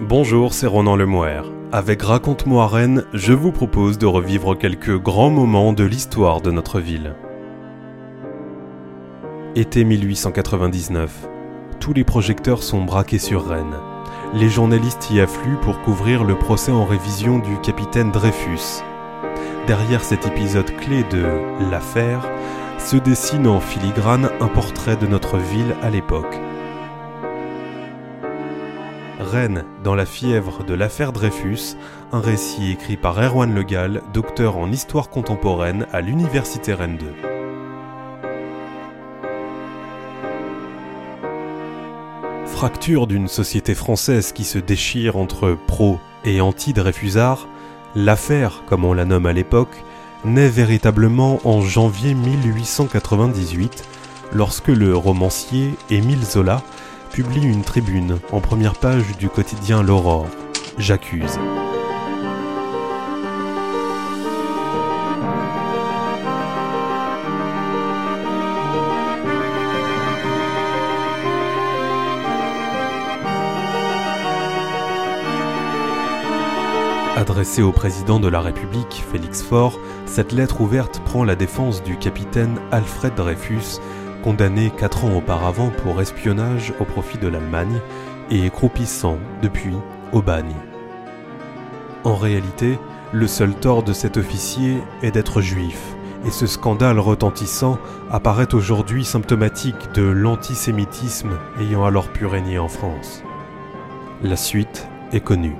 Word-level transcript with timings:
Bonjour, 0.00 0.52
c'est 0.52 0.66
Ronan 0.66 0.96
Lemoire. 0.96 1.46
Avec 1.72 2.02
Raconte-moi 2.02 2.68
Rennes, 2.68 3.04
je 3.14 3.32
vous 3.32 3.52
propose 3.52 3.98
de 3.98 4.06
revivre 4.06 4.56
quelques 4.56 4.96
grands 4.96 5.30
moments 5.30 5.72
de 5.72 5.82
l'histoire 5.82 6.40
de 6.40 6.50
notre 6.50 6.78
ville. 6.78 7.14
Été 9.56 9.82
1899. 9.84 11.28
Tous 11.80 11.92
les 11.92 12.04
projecteurs 12.04 12.62
sont 12.62 12.84
braqués 12.84 13.18
sur 13.18 13.48
Rennes. 13.48 13.78
Les 14.34 14.48
journalistes 14.48 15.10
y 15.10 15.20
affluent 15.20 15.60
pour 15.62 15.80
couvrir 15.80 16.24
le 16.24 16.36
procès 16.36 16.72
en 16.72 16.84
révision 16.84 17.38
du 17.38 17.58
capitaine 17.60 18.10
Dreyfus. 18.10 18.82
Derrière 19.66 20.04
cet 20.04 20.26
épisode 20.26 20.70
clé 20.76 21.04
de 21.10 21.24
l'affaire 21.70 22.28
se 22.78 22.96
dessine 22.96 23.46
en 23.46 23.60
filigrane 23.60 24.30
un 24.40 24.48
portrait 24.48 24.96
de 24.96 25.06
notre 25.06 25.38
ville 25.38 25.74
à 25.82 25.90
l'époque. 25.90 26.38
Dans 29.82 29.96
la 29.96 30.06
fièvre 30.06 30.62
de 30.62 30.74
l'affaire 30.74 31.12
Dreyfus, 31.12 31.74
un 32.12 32.20
récit 32.20 32.70
écrit 32.70 32.96
par 32.96 33.20
Erwan 33.20 33.52
Legal, 33.52 34.00
docteur 34.12 34.56
en 34.56 34.70
histoire 34.70 35.10
contemporaine 35.10 35.88
à 35.92 36.00
l'Université 36.00 36.72
Rennes 36.72 36.98
2. 36.98 37.06
Fracture 42.46 43.08
d'une 43.08 43.26
société 43.26 43.74
française 43.74 44.30
qui 44.30 44.44
se 44.44 44.58
déchire 44.58 45.16
entre 45.16 45.58
pro 45.66 45.98
et 46.24 46.40
anti-Dreyfusard, 46.40 47.48
l'affaire, 47.96 48.62
comme 48.66 48.84
on 48.84 48.92
la 48.92 49.04
nomme 49.04 49.26
à 49.26 49.32
l'époque, 49.32 49.82
naît 50.24 50.48
véritablement 50.48 51.40
en 51.42 51.60
janvier 51.60 52.14
1898, 52.14 53.82
lorsque 54.32 54.68
le 54.68 54.96
romancier 54.96 55.74
Émile 55.90 56.22
Zola 56.22 56.62
publie 57.14 57.44
une 57.44 57.62
tribune 57.62 58.18
en 58.32 58.40
première 58.40 58.74
page 58.74 59.16
du 59.16 59.28
quotidien 59.28 59.84
L'Aurore. 59.84 60.26
J'accuse. 60.78 61.38
Adressée 77.16 77.62
au 77.62 77.70
président 77.70 78.18
de 78.18 78.26
la 78.26 78.40
République, 78.40 79.04
Félix 79.12 79.40
Faure, 79.40 79.78
cette 80.06 80.32
lettre 80.32 80.60
ouverte 80.60 81.00
prend 81.04 81.22
la 81.22 81.36
défense 81.36 81.80
du 81.84 81.96
capitaine 81.96 82.58
Alfred 82.72 83.14
Dreyfus, 83.14 83.78
condamné 84.24 84.70
quatre 84.70 85.04
ans 85.04 85.18
auparavant 85.18 85.68
pour 85.68 86.00
espionnage 86.00 86.72
au 86.80 86.84
profit 86.86 87.18
de 87.18 87.28
l'Allemagne 87.28 87.78
et 88.30 88.48
croupissant 88.48 89.18
depuis 89.42 89.74
au 90.12 90.22
bagne. 90.22 90.54
En 92.04 92.16
réalité, 92.16 92.78
le 93.12 93.26
seul 93.26 93.52
tort 93.52 93.82
de 93.82 93.92
cet 93.92 94.16
officier 94.16 94.78
est 95.02 95.10
d'être 95.10 95.42
juif, 95.42 95.78
et 96.24 96.30
ce 96.30 96.46
scandale 96.46 96.98
retentissant 97.00 97.78
apparaît 98.10 98.54
aujourd'hui 98.54 99.04
symptomatique 99.04 99.92
de 99.92 100.04
l'antisémitisme 100.04 101.38
ayant 101.60 101.84
alors 101.84 102.08
pu 102.08 102.24
régner 102.24 102.58
en 102.58 102.68
France. 102.68 103.22
La 104.22 104.36
suite 104.36 104.88
est 105.12 105.20
connue. 105.20 105.56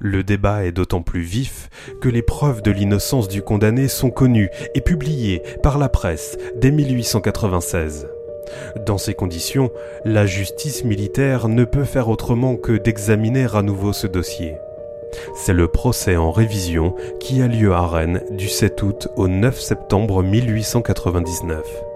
Le 0.00 0.22
débat 0.22 0.64
est 0.64 0.72
d'autant 0.72 1.02
plus 1.02 1.22
vif 1.22 1.70
que 2.00 2.08
les 2.08 2.22
preuves 2.22 2.62
de 2.62 2.70
l'innocence 2.70 3.26
du 3.26 3.42
condamné 3.42 3.88
sont 3.88 4.10
connues 4.10 4.50
et 4.74 4.80
publiées 4.80 5.42
par 5.62 5.76
la 5.76 5.88
presse 5.88 6.38
dès 6.56 6.70
1896. 6.70 8.08
Dans 8.86 8.98
ces 8.98 9.14
conditions, 9.14 9.70
la 10.04 10.24
justice 10.24 10.84
militaire 10.84 11.48
ne 11.48 11.64
peut 11.64 11.84
faire 11.84 12.08
autrement 12.08 12.56
que 12.56 12.72
d'examiner 12.72 13.46
à 13.52 13.62
nouveau 13.62 13.92
ce 13.92 14.06
dossier. 14.06 14.54
C'est 15.34 15.52
le 15.52 15.68
procès 15.68 16.16
en 16.16 16.30
révision 16.30 16.94
qui 17.18 17.42
a 17.42 17.48
lieu 17.48 17.72
à 17.72 17.86
Rennes 17.86 18.22
du 18.30 18.48
7 18.48 18.82
août 18.82 19.08
au 19.16 19.26
9 19.26 19.58
septembre 19.58 20.22
1899 20.22 21.87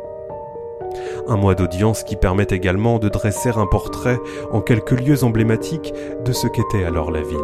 un 1.29 1.37
mois 1.37 1.55
d'audience 1.55 2.05
qui 2.05 2.17
permet 2.17 2.47
également 2.51 2.99
de 2.99 3.09
dresser 3.09 3.51
un 3.51 3.67
portrait 3.67 4.19
en 4.51 4.61
quelques 4.61 4.93
lieux 4.93 5.25
emblématiques 5.25 5.93
de 6.25 6.33
ce 6.33 6.47
qu'était 6.47 6.85
alors 6.85 7.11
la 7.11 7.23
ville. 7.23 7.39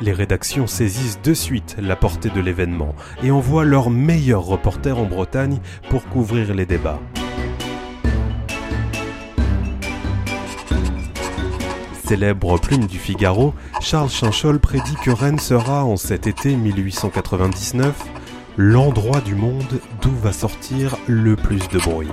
Les 0.00 0.12
rédactions 0.12 0.66
saisissent 0.66 1.20
de 1.22 1.34
suite 1.34 1.76
la 1.78 1.96
portée 1.96 2.30
de 2.30 2.40
l'événement 2.40 2.94
et 3.22 3.30
envoient 3.30 3.64
leurs 3.64 3.90
meilleurs 3.90 4.44
reporters 4.44 4.98
en 4.98 5.04
Bretagne 5.04 5.58
pour 5.90 6.06
couvrir 6.08 6.54
les 6.54 6.66
débats. 6.66 7.00
Célèbre 12.08 12.58
plume 12.58 12.86
du 12.86 12.98
Figaro, 12.98 13.52
Charles 13.82 14.08
Chinchol 14.08 14.60
prédit 14.60 14.96
que 15.04 15.10
Rennes 15.10 15.38
sera, 15.38 15.84
en 15.84 15.96
cet 15.96 16.26
été 16.26 16.56
1899, 16.56 17.94
l'endroit 18.56 19.20
du 19.20 19.34
monde 19.34 19.78
d'où 20.00 20.10
va 20.10 20.32
sortir 20.32 20.96
le 21.06 21.36
plus 21.36 21.68
de 21.68 21.78
bruit. 21.78 22.08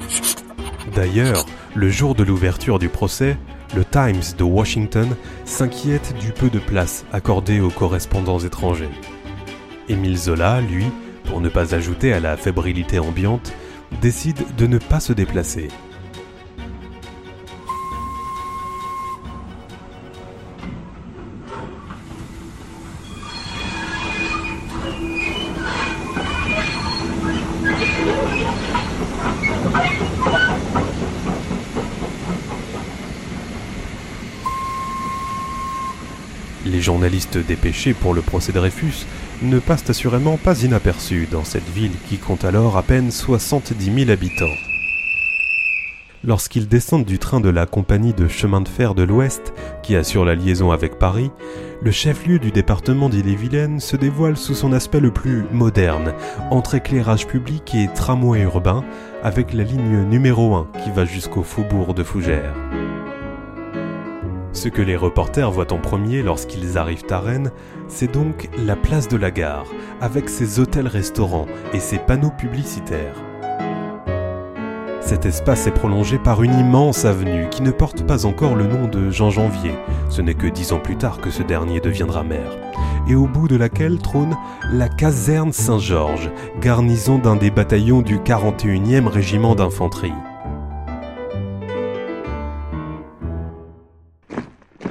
D'ailleurs, 0.95 1.45
le 1.73 1.89
jour 1.89 2.15
de 2.15 2.23
l'ouverture 2.23 2.79
du 2.79 2.89
procès, 2.89 3.37
le 3.75 3.83
Times 3.83 4.37
de 4.37 4.43
Washington 4.43 5.15
s'inquiète 5.43 6.15
du 6.19 6.31
peu 6.31 6.49
de 6.49 6.59
place 6.59 7.05
accordée 7.11 7.59
aux 7.59 7.69
correspondants 7.69 8.39
étrangers. 8.39 8.89
Émile 9.89 10.17
Zola, 10.17 10.61
lui, 10.61 10.85
pour 11.25 11.41
ne 11.41 11.49
pas 11.49 11.75
ajouter 11.75 12.13
à 12.13 12.19
la 12.19 12.37
fébrilité 12.37 12.99
ambiante, 12.99 13.53
décide 14.01 14.43
de 14.57 14.67
ne 14.67 14.77
pas 14.77 14.99
se 14.99 15.13
déplacer 15.13 15.67
journalistes 36.85 37.39
dépêchés 37.39 37.95
pour 37.95 38.13
le 38.13 38.21
procès 38.21 38.51
Dreyfus 38.51 39.07
ne 39.41 39.57
passent 39.57 39.89
assurément 39.89 40.37
pas 40.37 40.61
inaperçus 40.61 41.27
dans 41.31 41.43
cette 41.43 41.67
ville 41.73 41.95
qui 42.07 42.17
compte 42.17 42.45
alors 42.45 42.77
à 42.77 42.83
peine 42.83 43.09
70 43.09 44.05
000 44.05 44.11
habitants. 44.11 44.45
Lorsqu'ils 46.23 46.67
descendent 46.67 47.05
du 47.05 47.17
train 47.17 47.39
de 47.39 47.49
la 47.49 47.65
compagnie 47.65 48.13
de 48.13 48.27
chemin 48.27 48.61
de 48.61 48.67
fer 48.67 48.93
de 48.93 49.01
l'Ouest, 49.01 49.53
qui 49.81 49.95
assure 49.95 50.25
la 50.25 50.35
liaison 50.35 50.71
avec 50.71 50.99
Paris, 50.99 51.31
le 51.81 51.91
chef-lieu 51.91 52.37
du 52.37 52.51
département 52.51 53.09
d'Ille-et-Vilaine 53.09 53.79
se 53.79 53.95
dévoile 53.95 54.37
sous 54.37 54.55
son 54.55 54.71
aspect 54.71 54.99
le 54.99 55.11
plus 55.11 55.43
moderne, 55.51 56.13
entre 56.51 56.75
éclairage 56.75 57.25
public 57.25 57.73
et 57.73 57.89
tramway 57.95 58.41
urbain, 58.41 58.83
avec 59.23 59.53
la 59.53 59.63
ligne 59.63 60.03
numéro 60.03 60.53
1 60.53 60.67
qui 60.83 60.91
va 60.91 61.05
jusqu'au 61.05 61.41
faubourg 61.41 61.95
de 61.95 62.03
Fougères. 62.03 62.53
Ce 64.55 64.69
que 64.69 64.81
les 64.81 64.95
reporters 64.95 65.51
voient 65.51 65.73
en 65.73 65.79
premier 65.79 66.23
lorsqu'ils 66.23 66.77
arrivent 66.77 67.03
à 67.09 67.19
Rennes, 67.19 67.51
c'est 67.89 68.11
donc 68.11 68.49
la 68.57 68.77
place 68.77 69.09
de 69.09 69.17
la 69.17 69.29
gare, 69.29 69.65
avec 69.99 70.29
ses 70.29 70.61
hôtels-restaurants 70.61 71.45
et 71.73 71.81
ses 71.81 71.99
panneaux 71.99 72.31
publicitaires. 72.31 73.21
Cet 75.01 75.25
espace 75.25 75.67
est 75.67 75.71
prolongé 75.71 76.17
par 76.17 76.41
une 76.41 76.57
immense 76.57 77.03
avenue 77.03 77.49
qui 77.51 77.63
ne 77.63 77.71
porte 77.71 78.03
pas 78.07 78.25
encore 78.25 78.55
le 78.55 78.65
nom 78.65 78.87
de 78.87 79.11
Jean 79.11 79.29
Janvier, 79.29 79.75
ce 80.09 80.21
n'est 80.21 80.35
que 80.35 80.47
dix 80.47 80.71
ans 80.71 80.79
plus 80.79 80.95
tard 80.95 81.19
que 81.19 81.31
ce 81.31 81.43
dernier 81.43 81.81
deviendra 81.81 82.23
maire, 82.23 82.57
et 83.09 83.15
au 83.15 83.27
bout 83.27 83.49
de 83.49 83.57
laquelle 83.57 83.99
trône 83.99 84.37
la 84.71 84.87
caserne 84.87 85.51
Saint-Georges, 85.51 86.31
garnison 86.61 87.17
d'un 87.17 87.35
des 87.35 87.51
bataillons 87.51 88.01
du 88.01 88.19
41e 88.19 89.07
régiment 89.07 89.53
d'infanterie. 89.53 90.13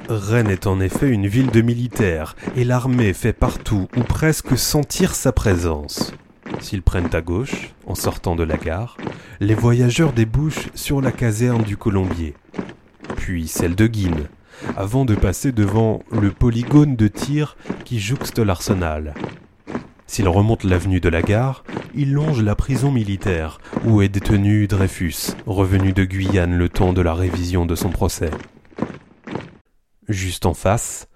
Rennes 0.09 0.51
est 0.51 0.67
en 0.67 0.81
effet 0.81 1.09
une 1.09 1.27
ville 1.27 1.51
de 1.51 1.63
militaires, 1.63 2.37
et 2.57 2.65
l'armée 2.65 3.13
fait 3.15 3.33
partout 3.33 3.89
ou 3.97 4.03
presque 4.03 4.59
sentir 4.59 5.15
sa 5.15 5.33
présence. 5.33 6.13
S'ils 6.61 6.83
prennent 6.83 7.15
à 7.15 7.23
gauche, 7.23 7.73
en 7.87 7.95
sortant 7.95 8.37
de 8.37 8.43
la 8.43 8.57
gare, 8.57 8.97
les 9.41 9.55
voyageurs 9.55 10.13
débouchent 10.13 10.69
sur 10.75 11.01
la 11.01 11.11
caserne 11.11 11.63
du 11.63 11.77
Colombier, 11.77 12.35
puis 13.17 13.49
celle 13.49 13.75
de 13.75 13.87
Guine, 13.87 14.29
avant 14.77 15.05
de 15.05 15.15
passer 15.15 15.53
devant 15.53 16.03
le 16.13 16.31
polygone 16.31 16.97
de 16.97 17.09
tir 17.09 17.57
qui 17.85 17.99
jouxte 17.99 18.39
l'arsenal. 18.39 19.15
S'ils 20.07 20.29
remontent 20.29 20.69
l'avenue 20.69 21.01
de 21.01 21.09
la 21.09 21.23
gare, 21.23 21.65
ils 21.95 22.13
longent 22.13 22.43
la 22.43 22.55
prison 22.55 22.93
militaire, 22.93 23.59
où 23.85 24.03
est 24.03 24.09
détenu 24.09 24.67
Dreyfus, 24.67 25.35
revenu 25.47 25.93
de 25.93 26.05
Guyane 26.05 26.57
le 26.57 26.69
temps 26.69 26.93
de 26.93 27.01
la 27.01 27.15
révision 27.15 27.65
de 27.65 27.75
son 27.75 27.89
procès. 27.89 28.31
Juste 30.09 30.45
en 30.45 30.55
face 30.55 31.09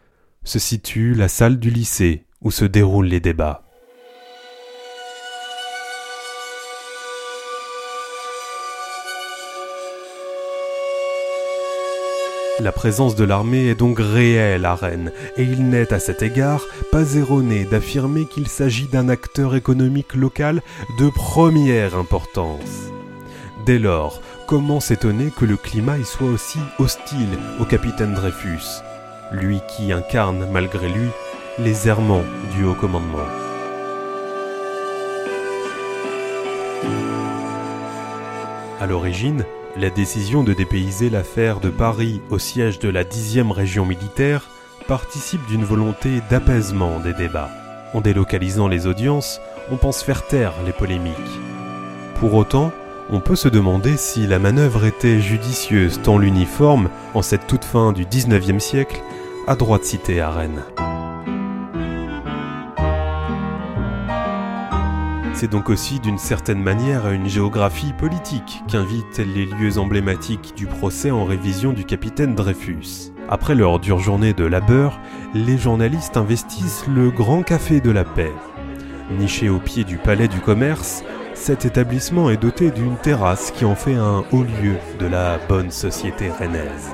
se 0.44 0.58
situe 0.58 1.14
la 1.14 1.29
salle 1.29 1.58
du 1.58 1.70
lycée 1.70 2.25
où 2.40 2.50
se 2.50 2.64
déroulent 2.64 3.06
les 3.06 3.20
débats. 3.20 3.64
La 12.61 12.73
présence 12.73 13.14
de 13.14 13.25
l'armée 13.25 13.69
est 13.69 13.79
donc 13.79 13.99
réelle 14.00 14.64
à 14.64 14.75
Rennes, 14.75 15.12
et 15.37 15.44
il 15.44 15.69
n'est 15.69 15.93
à 15.93 16.00
cet 16.00 16.23
égard 16.23 16.64
pas 16.90 17.14
erroné 17.14 17.64
d'affirmer 17.64 18.26
qu'il 18.26 18.49
s'agit 18.49 18.88
d'un 18.88 19.08
acteur 19.08 19.55
économique 19.55 20.14
local 20.14 20.62
de 20.99 21.08
première 21.08 21.94
importance. 21.94 22.90
Dès 23.66 23.78
lors, 23.78 24.20
comment 24.46 24.81
s'étonner 24.81 25.31
que 25.31 25.44
le 25.44 25.56
climat 25.56 25.99
y 25.99 26.05
soit 26.05 26.28
aussi 26.28 26.58
hostile 26.78 27.38
au 27.60 27.64
capitaine 27.64 28.14
Dreyfus, 28.14 28.82
lui 29.32 29.60
qui 29.69 29.93
incarne 29.93 30.46
malgré 30.50 30.88
lui 30.88 31.08
les 31.58 31.88
errements 31.88 32.25
du 32.55 32.64
haut 32.64 32.75
commandement? 32.75 33.26
À 38.81 38.87
l'origine, 38.87 39.44
la 39.76 39.90
décision 39.90 40.44
de 40.44 40.54
dépayser 40.54 41.11
l'affaire 41.11 41.58
de 41.61 41.69
Paris 41.69 42.22
au 42.31 42.38
siège 42.38 42.78
de 42.78 42.88
la 42.88 43.04
10e 43.04 43.50
région 43.50 43.84
militaire 43.84 44.49
participe 44.87 45.44
d'une 45.46 45.64
volonté 45.64 46.20
d'apaisement 46.31 47.00
des 47.00 47.12
débats. 47.12 47.50
En 47.93 48.00
délocalisant 48.00 48.69
les 48.69 48.87
audiences, 48.87 49.40
on 49.70 49.76
pense 49.76 50.02
faire 50.02 50.26
taire 50.26 50.54
les 50.64 50.72
polémiques. 50.72 51.14
Pour 52.20 52.34
autant, 52.34 52.72
on 53.10 53.20
peut 53.20 53.37
se 53.37 53.49
demander 53.49 53.96
si 53.96 54.26
la 54.26 54.38
manœuvre 54.38 54.84
était 54.84 55.20
judicieuse 55.20 56.00
tant 56.02 56.19
l'uniforme, 56.19 56.90
en 57.14 57.22
cette 57.22 57.46
toute 57.46 57.64
fin 57.64 57.93
du 57.93 58.05
19e 58.05 58.58
siècle, 58.58 59.02
a 59.46 59.56
droit 59.56 59.78
de 59.78 59.84
citer 59.84 60.20
à 60.20 60.31
Rennes. 60.31 60.62
C'est 65.32 65.50
donc 65.50 65.70
aussi 65.70 66.00
d'une 66.00 66.19
certaine 66.19 66.60
manière 66.60 67.08
une 67.10 67.28
géographie 67.28 67.93
politique 67.93 68.60
qu'invitent 68.66 69.19
les 69.19 69.46
lieux 69.46 69.78
emblématiques 69.78 70.52
du 70.56 70.66
procès 70.66 71.12
en 71.12 71.25
révision 71.25 71.72
du 71.72 71.84
capitaine 71.84 72.34
Dreyfus. 72.34 73.12
Après 73.28 73.54
leur 73.54 73.78
dure 73.78 74.00
journée 74.00 74.32
de 74.32 74.44
labeur, 74.44 75.00
les 75.34 75.56
journalistes 75.56 76.16
investissent 76.16 76.84
le 76.88 77.11
Grand 77.11 77.43
Café 77.43 77.81
de 77.81 77.90
la 77.90 78.04
Paix. 78.04 78.32
Niché 79.16 79.49
au 79.49 79.61
pied 79.61 79.84
du 79.84 79.96
Palais 79.96 80.28
du 80.28 80.40
Commerce, 80.40 81.04
cet 81.38 81.64
établissement 81.64 82.31
est 82.31 82.37
doté 82.37 82.70
d'une 82.70 82.96
terrasse 82.96 83.52
qui 83.52 83.64
en 83.64 83.75
fait 83.75 83.94
un 83.94 84.25
haut 84.32 84.43
lieu 84.43 84.76
de 84.99 85.06
la 85.06 85.38
bonne 85.49 85.70
société 85.70 86.31
rennaise. 86.31 86.90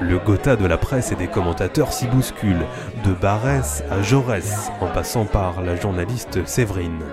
Le 0.00 0.18
Gotha 0.18 0.56
de 0.56 0.66
la 0.66 0.78
presse 0.78 1.12
et 1.12 1.14
des 1.14 1.28
commentateurs 1.28 1.92
s'y 1.92 2.06
bousculent, 2.08 2.66
de 3.04 3.12
Barès 3.12 3.84
à 3.90 4.02
Jaurès, 4.02 4.70
en 4.80 4.86
passant 4.86 5.26
par 5.26 5.62
la 5.62 5.76
journaliste 5.76 6.44
Séverine. 6.46 7.04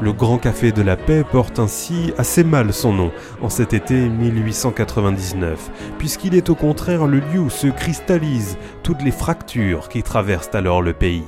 Le 0.00 0.12
Grand 0.12 0.38
Café 0.38 0.72
de 0.72 0.82
la 0.82 0.96
Paix 0.96 1.24
porte 1.30 1.58
ainsi 1.58 2.12
assez 2.18 2.42
mal 2.42 2.72
son 2.72 2.92
nom 2.92 3.12
en 3.42 3.50
cet 3.50 3.74
été 3.74 4.08
1899, 4.08 5.70
puisqu'il 5.98 6.34
est 6.34 6.50
au 6.50 6.54
contraire 6.54 7.06
le 7.06 7.20
lieu 7.20 7.40
où 7.40 7.50
se 7.50 7.68
cristallisent 7.68 8.58
toutes 8.82 9.02
les 9.02 9.12
fractures 9.12 9.88
qui 9.88 10.02
traversent 10.02 10.54
alors 10.54 10.82
le 10.82 10.94
pays. 10.94 11.24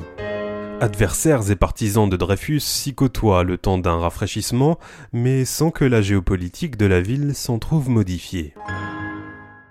Adversaires 0.78 1.50
et 1.50 1.56
partisans 1.56 2.06
de 2.06 2.18
Dreyfus 2.18 2.60
s'y 2.60 2.94
côtoient 2.94 3.44
le 3.44 3.56
temps 3.56 3.78
d'un 3.78 3.96
rafraîchissement, 3.96 4.78
mais 5.10 5.46
sans 5.46 5.70
que 5.70 5.86
la 5.86 6.02
géopolitique 6.02 6.76
de 6.76 6.84
la 6.84 7.00
ville 7.00 7.34
s'en 7.34 7.58
trouve 7.58 7.88
modifiée. 7.88 8.52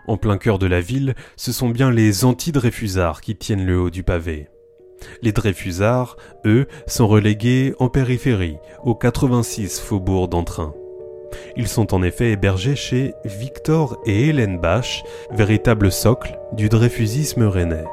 En 0.07 0.17
plein 0.17 0.39
cœur 0.39 0.57
de 0.57 0.65
la 0.65 0.81
ville, 0.81 1.13
ce 1.35 1.51
sont 1.51 1.69
bien 1.69 1.91
les 1.91 2.25
anti-Dreyfusards 2.25 3.21
qui 3.21 3.35
tiennent 3.35 3.67
le 3.67 3.79
haut 3.79 3.89
du 3.91 4.01
pavé. 4.01 4.49
Les 5.21 5.31
Dreyfusards, 5.31 6.17
eux, 6.43 6.67
sont 6.87 7.07
relégués 7.07 7.75
en 7.77 7.87
périphérie, 7.87 8.57
aux 8.83 8.95
86 8.95 9.79
faubourgs 9.79 10.29
d'Entrain. 10.29 10.73
Ils 11.55 11.67
sont 11.67 11.93
en 11.93 12.01
effet 12.01 12.31
hébergés 12.31 12.75
chez 12.75 13.13
Victor 13.25 14.01
et 14.07 14.29
Hélène 14.29 14.59
Bach, 14.59 15.03
véritable 15.31 15.91
socle 15.91 16.39
du 16.53 16.67
dreyfusisme 16.67 17.43
rennais. 17.43 17.85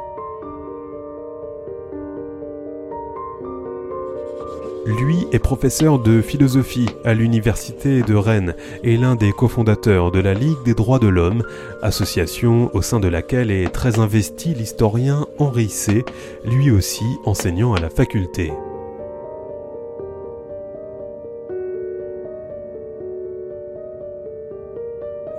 Lui 4.84 5.28
est 5.30 5.38
professeur 5.38 6.00
de 6.00 6.20
philosophie 6.20 6.88
à 7.04 7.14
l'université 7.14 8.02
de 8.02 8.14
Rennes 8.14 8.54
et 8.82 8.96
l'un 8.96 9.14
des 9.14 9.32
cofondateurs 9.32 10.10
de 10.10 10.18
la 10.18 10.34
Ligue 10.34 10.62
des 10.64 10.74
droits 10.74 10.98
de 10.98 11.06
l'homme, 11.06 11.44
association 11.82 12.68
au 12.74 12.82
sein 12.82 12.98
de 12.98 13.06
laquelle 13.06 13.52
est 13.52 13.68
très 13.68 14.00
investi 14.00 14.54
l'historien 14.54 15.26
Henri 15.38 15.68
C., 15.68 16.04
lui 16.44 16.72
aussi 16.72 17.04
enseignant 17.24 17.74
à 17.74 17.80
la 17.80 17.90
faculté. 17.90 18.52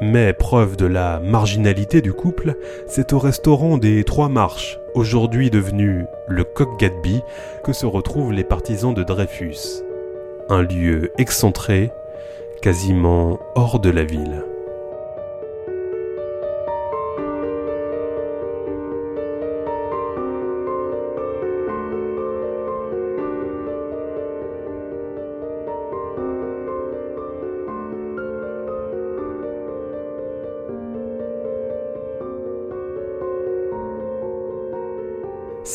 Mais 0.05 0.33
preuve 0.33 0.75
de 0.75 0.85
la 0.85 1.21
marginalité 1.21 2.01
du 2.01 2.11
couple, 2.11 2.55
c'est 2.88 3.13
au 3.13 3.19
restaurant 3.19 3.77
des 3.77 4.03
Trois 4.03 4.27
Marches, 4.27 4.77
aujourd'hui 4.95 5.50
devenu 5.50 6.03
le 6.27 6.44
Coq 6.44 6.77
Gadby, 6.77 7.21
que 7.63 7.71
se 7.71 7.85
retrouvent 7.85 8.33
les 8.33 8.44
partisans 8.44 8.94
de 8.94 9.01
Dreyfus. 9.01 9.81
Un 10.50 10.61
lieu 10.61 11.13
excentré, 11.17 11.89
quasiment 12.61 13.39
hors 13.55 13.79
de 13.79 13.89
la 13.89 14.03
ville. 14.03 14.44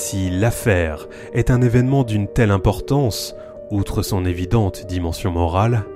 Si 0.00 0.30
l'affaire 0.30 1.08
est 1.32 1.50
un 1.50 1.60
événement 1.60 2.04
d'une 2.04 2.28
telle 2.28 2.52
importance, 2.52 3.34
outre 3.72 4.02
son 4.02 4.24
évidente 4.26 4.86
dimension 4.86 5.32
morale, 5.32 5.86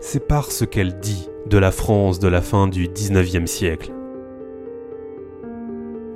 c'est 0.00 0.26
par 0.26 0.50
ce 0.50 0.64
qu'elle 0.64 0.98
dit 0.98 1.28
de 1.46 1.56
la 1.56 1.70
France 1.70 2.18
de 2.18 2.26
la 2.26 2.42
fin 2.42 2.66
du 2.66 2.88
XIXe 2.88 3.48
siècle. 3.48 3.92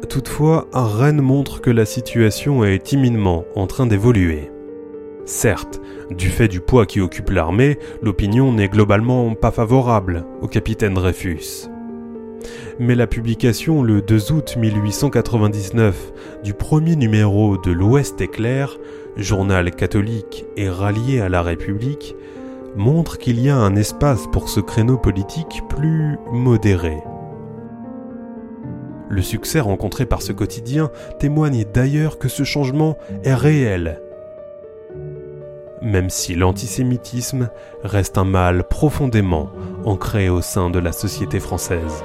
Toutefois, 0.09 0.67
Rennes 0.73 1.21
montre 1.21 1.61
que 1.61 1.71
la 1.71 1.85
situation 1.85 2.65
est 2.65 2.83
timidement 2.83 3.45
en 3.55 3.69
train 3.69 3.87
d'évoluer. 3.87 4.51
Certes, 5.25 5.81
du 6.11 6.31
fait 6.31 6.49
du 6.49 6.61
poids 6.61 6.87
qui 6.87 7.01
occupe 7.01 7.31
l'armée, 7.31 7.79
l'opinion 8.03 8.53
n'est 8.53 8.69
globalement 8.69 9.33
pas 9.35 9.53
favorable 9.53 10.25
au 10.43 10.49
capitaine 10.49 10.95
Dreyfus 10.95 11.69
mais 12.79 12.95
la 12.95 13.07
publication 13.07 13.83
le 13.83 14.03
2 14.03 14.33
août 14.33 14.57
1899 14.57 16.13
du 16.45 16.55
premier 16.55 16.97
numéro 16.97 17.59
de 17.59 17.71
l'Ouest 17.71 18.21
éclair, 18.21 18.79
journal 19.17 19.71
catholique 19.71 20.45
et 20.57 20.69
rallié 20.69 21.21
à 21.21 21.29
la 21.29 21.43
République, 21.43 22.15
montre 22.77 23.19
qu'il 23.19 23.41
y 23.41 23.49
a 23.49 23.57
un 23.57 23.75
espace 23.77 24.27
pour 24.33 24.49
ce 24.49 24.61
créneau 24.61 24.99
politique 24.99 25.63
plus 25.69 26.17
modéré. 26.33 26.99
Le 29.09 29.23
succès 29.23 29.61
rencontré 29.61 30.07
par 30.07 30.23
ce 30.23 30.33
quotidien 30.33 30.91
témoigne 31.19 31.65
d'ailleurs 31.73 32.19
que 32.19 32.29
ce 32.29 32.45
changement 32.45 32.99
est 33.25 33.35
réel, 33.35 34.01
même 35.83 36.11
si 36.11 36.35
l'antisémitisme 36.35 37.49
reste 37.83 38.19
un 38.19 38.25
mal 38.25 38.65
profondément 38.65 39.51
ancré 39.85 40.29
au 40.29 40.43
sein 40.43 40.71
de 40.71 40.79
la 40.79 40.93
société 40.93 41.41
française. 41.41 42.05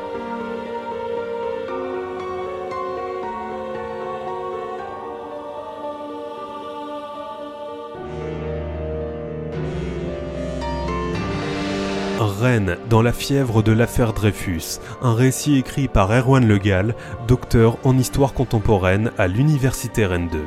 Rennes 12.44 12.76
dans 12.90 13.02
la 13.02 13.14
fièvre 13.14 13.64
de 13.64 13.72
l'affaire 13.72 14.12
Dreyfus, 14.12 14.82
un 15.02 15.14
récit 15.14 15.56
écrit 15.56 15.88
par 15.88 16.12
Erwan 16.12 16.46
Legal, 16.46 16.94
docteur 17.26 17.78
en 17.86 17.98
histoire 17.98 18.34
contemporaine 18.34 19.12
à 19.18 19.30
l'Université 19.30 20.06
Rennes 20.06 20.28
2. 20.30 20.44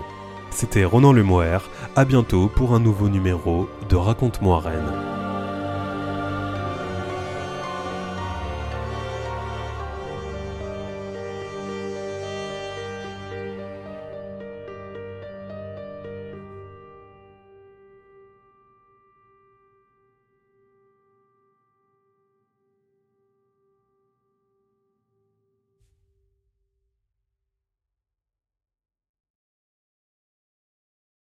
C'était 0.51 0.85
Ronan 0.85 1.15
Lemoire, 1.15 1.71
à 1.97 2.05
bientôt 2.05 2.51
pour 2.55 2.75
un 2.75 2.81
nouveau 2.81 3.09
numéro 3.09 3.67
de 3.89 3.97
Raconte-moi 3.97 4.61
Rennes. 4.61 5.16